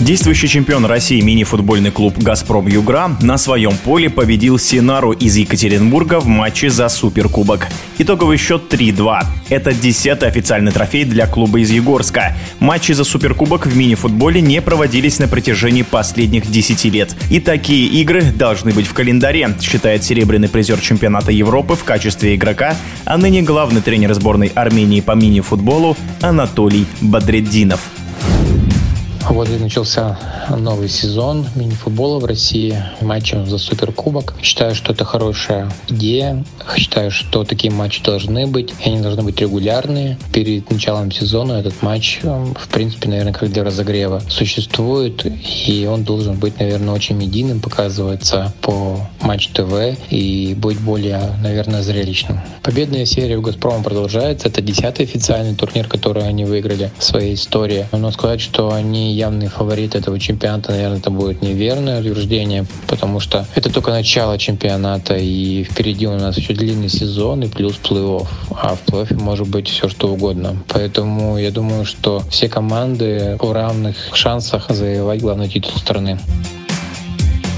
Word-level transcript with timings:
Действующий 0.00 0.48
чемпион 0.48 0.86
России 0.86 1.20
мини-футбольный 1.20 1.90
клуб 1.90 2.16
«Газпром 2.16 2.66
Югра» 2.68 3.18
на 3.20 3.36
своем 3.36 3.76
поле 3.76 4.08
победил 4.08 4.58
Синару 4.58 5.12
из 5.12 5.36
Екатеринбурга 5.36 6.20
в 6.20 6.26
матче 6.26 6.70
за 6.70 6.88
Суперкубок. 6.88 7.68
Итоговый 7.98 8.38
счет 8.38 8.72
3-2. 8.72 9.26
Это 9.50 9.74
десятый 9.74 10.26
официальный 10.30 10.72
трофей 10.72 11.04
для 11.04 11.26
клуба 11.26 11.60
из 11.60 11.70
Егорска. 11.70 12.34
Матчи 12.60 12.92
за 12.92 13.04
Суперкубок 13.04 13.66
в 13.66 13.76
мини-футболе 13.76 14.40
не 14.40 14.62
проводились 14.62 15.18
на 15.18 15.28
протяжении 15.28 15.82
последних 15.82 16.50
10 16.50 16.82
лет. 16.86 17.14
И 17.28 17.38
такие 17.38 17.86
игры 18.00 18.22
должны 18.22 18.72
быть 18.72 18.86
в 18.86 18.94
календаре, 18.94 19.54
считает 19.60 20.02
серебряный 20.02 20.48
призер 20.48 20.80
чемпионата 20.80 21.30
Европы 21.30 21.74
в 21.74 21.84
качестве 21.84 22.36
игрока, 22.36 22.74
а 23.04 23.18
ныне 23.18 23.42
главный 23.42 23.82
тренер 23.82 24.14
сборной 24.14 24.50
Армении 24.54 25.02
по 25.02 25.12
мини-футболу 25.12 25.94
Анатолий 26.22 26.86
Бадреддинов. 27.02 27.80
Вот 29.30 29.48
и 29.48 29.52
начался 29.52 30.18
новый 30.48 30.88
сезон 30.88 31.46
мини-футбола 31.54 32.18
в 32.18 32.24
России, 32.24 32.74
матчем 33.00 33.46
за 33.46 33.58
Суперкубок. 33.58 34.34
Считаю, 34.42 34.74
что 34.74 34.92
это 34.92 35.04
хорошая 35.04 35.70
идея. 35.88 36.44
Считаю, 36.76 37.12
что 37.12 37.44
такие 37.44 37.72
матчи 37.72 38.02
должны 38.02 38.48
быть, 38.48 38.74
и 38.84 38.88
они 38.88 39.00
должны 39.00 39.22
быть 39.22 39.40
регулярные. 39.40 40.18
Перед 40.32 40.68
началом 40.68 41.12
сезона 41.12 41.52
этот 41.52 41.80
матч, 41.80 42.18
эм, 42.24 42.54
в 42.54 42.68
принципе, 42.68 43.08
наверное, 43.08 43.32
как 43.32 43.52
для 43.52 43.62
разогрева 43.62 44.20
существует, 44.28 45.24
и 45.24 45.86
он 45.88 46.02
должен 46.02 46.36
быть, 46.36 46.58
наверное, 46.58 46.92
очень 46.92 47.14
медийным, 47.14 47.60
показываться 47.60 48.52
по 48.60 48.98
Матч 49.22 49.48
ТВ 49.48 49.96
и 50.10 50.54
быть 50.58 50.80
более, 50.80 51.20
наверное, 51.42 51.82
зрелищным. 51.82 52.40
Победная 52.62 53.04
серия 53.04 53.36
у 53.36 53.42
«Газпрома» 53.42 53.84
продолжается. 53.84 54.48
Это 54.48 54.60
десятый 54.62 55.04
официальный 55.04 55.54
турнир, 55.54 55.86
который 55.86 56.26
они 56.26 56.44
выиграли 56.44 56.90
в 56.98 57.04
своей 57.04 57.34
истории. 57.34 57.86
Но 57.92 58.10
сказать, 58.10 58.40
что 58.40 58.72
они 58.72 59.14
явный 59.20 59.48
фаворит 59.48 59.94
этого 59.94 60.18
чемпионата, 60.18 60.72
наверное, 60.72 60.98
это 60.98 61.10
будет 61.10 61.42
неверное 61.42 62.00
утверждение, 62.00 62.64
потому 62.86 63.20
что 63.20 63.46
это 63.54 63.70
только 63.70 63.90
начало 63.90 64.38
чемпионата, 64.38 65.16
и 65.16 65.64
впереди 65.64 66.06
у 66.06 66.16
нас 66.16 66.38
еще 66.38 66.54
длинный 66.54 66.88
сезон 66.88 67.42
и 67.42 67.48
плюс 67.48 67.78
плей-офф. 67.82 68.28
А 68.50 68.74
в 68.74 68.84
плей-оффе 68.86 69.20
может 69.20 69.48
быть 69.48 69.68
все 69.68 69.88
что 69.88 70.08
угодно. 70.08 70.56
Поэтому 70.68 71.38
я 71.38 71.50
думаю, 71.50 71.84
что 71.84 72.22
все 72.30 72.48
команды 72.48 73.36
в 73.40 73.52
равных 73.52 73.96
шансах 74.14 74.66
завоевать 74.70 75.20
главный 75.20 75.48
титул 75.48 75.72
страны. 75.76 76.18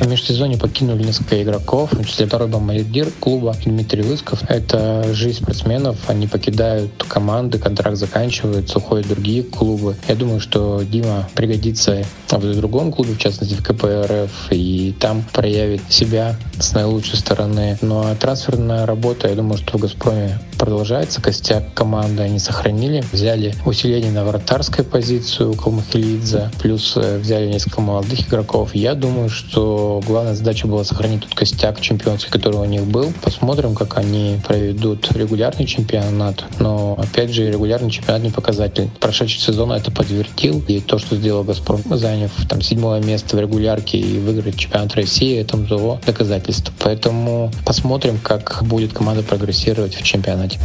В 0.00 0.08
межсезонье 0.08 0.58
покинули 0.58 1.04
несколько 1.04 1.40
игроков, 1.42 1.92
в 1.92 2.04
числе 2.04 2.26
второй 2.26 2.48
бомбардир 2.48 3.10
клуба 3.20 3.54
Дмитрий 3.64 4.02
Высков. 4.02 4.42
Это 4.48 5.14
жизнь 5.14 5.38
спортсменов, 5.38 5.96
они 6.08 6.26
покидают 6.26 6.90
команды, 7.08 7.58
контракт 7.58 7.96
заканчивается, 7.96 8.78
уходят 8.78 9.08
другие 9.08 9.44
клубы. 9.44 9.96
Я 10.08 10.16
думаю, 10.16 10.40
что 10.40 10.82
Дима 10.82 11.28
пригодится 11.34 12.04
в 12.28 12.56
другом 12.56 12.92
клубе, 12.92 13.14
в 13.14 13.18
частности 13.18 13.54
в 13.54 13.62
КПРФ, 13.62 14.48
и 14.50 14.94
там 14.98 15.24
проявит 15.32 15.80
себя 15.88 16.36
с 16.58 16.72
наилучшей 16.72 17.16
стороны. 17.16 17.78
Ну 17.80 18.00
а 18.00 18.14
трансферная 18.16 18.86
работа, 18.86 19.28
я 19.28 19.36
думаю, 19.36 19.58
что 19.58 19.78
в 19.78 19.80
«Газпроме» 19.80 20.38
продолжается. 20.58 21.20
Костяк 21.20 21.72
команды 21.74 22.22
они 22.22 22.38
сохранили. 22.38 23.04
Взяли 23.12 23.54
усиление 23.64 24.10
на 24.10 24.24
вратарской 24.24 24.84
позицию 24.84 25.52
у 25.52 25.54
Калмахилидзе, 25.54 26.50
плюс 26.60 26.94
э, 26.96 27.18
взяли 27.18 27.46
несколько 27.46 27.80
молодых 27.80 28.28
игроков. 28.28 28.74
Я 28.74 28.94
думаю, 28.94 29.28
что 29.28 29.83
главная 30.06 30.34
задача 30.34 30.66
была 30.66 30.84
сохранить 30.84 31.22
тот 31.22 31.34
костяк 31.34 31.80
чемпионский, 31.80 32.30
который 32.30 32.56
у 32.56 32.64
них 32.64 32.82
был. 32.84 33.12
Посмотрим, 33.22 33.74
как 33.74 33.98
они 33.98 34.38
проведут 34.46 35.10
регулярный 35.12 35.66
чемпионат. 35.66 36.44
Но, 36.58 36.96
опять 36.98 37.32
же, 37.32 37.50
регулярный 37.50 37.90
чемпионат 37.90 38.22
не 38.22 38.30
показатель. 38.30 38.90
Прошедший 39.00 39.40
сезон 39.40 39.72
это 39.72 39.90
подтвердил. 39.90 40.62
И 40.68 40.80
то, 40.80 40.98
что 40.98 41.16
сделал 41.16 41.44
«Газпром», 41.44 41.80
заняв 41.90 42.30
там 42.48 42.62
седьмое 42.62 43.02
место 43.02 43.36
в 43.36 43.40
регулярке 43.40 43.98
и 43.98 44.18
выиграть 44.18 44.56
чемпионат 44.56 44.94
России, 44.94 45.38
это 45.38 45.56
того 45.58 46.00
доказательство. 46.04 46.72
Поэтому 46.78 47.50
посмотрим, 47.64 48.18
как 48.22 48.62
будет 48.62 48.92
команда 48.92 49.22
прогрессировать 49.22 49.94
в 49.94 50.02
чемпионате. 50.02 50.58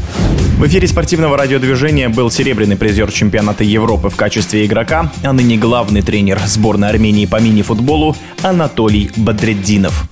В 0.57 0.67
эфире 0.67 0.87
спортивного 0.87 1.37
радиодвижения 1.37 2.09
был 2.09 2.29
серебряный 2.29 2.75
призер 2.75 3.11
чемпионата 3.11 3.63
Европы 3.63 4.09
в 4.09 4.15
качестве 4.15 4.65
игрока, 4.65 5.11
а 5.23 5.33
ныне 5.33 5.57
главный 5.57 6.01
тренер 6.01 6.39
сборной 6.45 6.89
Армении 6.89 7.25
по 7.25 7.39
мини-футболу 7.39 8.15
Анатолий 8.41 9.08
Бадреддинов. 9.17 10.05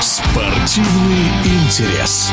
Спортивный 0.00 1.28
интерес. 1.44 2.30